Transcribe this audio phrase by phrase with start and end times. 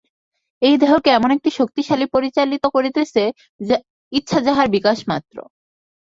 [0.61, 1.81] এই দেহকে এমন একটি শক্তি
[2.13, 3.23] পরিচালিত করিতেছে,
[4.11, 5.35] ইচ্ছা যাহার বিকাশমাত্র।